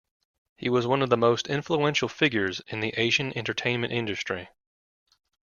He 0.57 0.67
was 0.67 0.87
one 0.87 1.03
of 1.03 1.11
the 1.11 1.15
most 1.17 1.45
influential 1.45 2.09
figures 2.09 2.59
in 2.67 2.79
the 2.79 2.91
Asian 2.97 3.37
entertainment 3.37 3.93
industry. 3.93 4.49